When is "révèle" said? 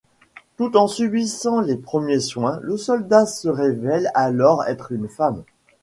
3.49-4.11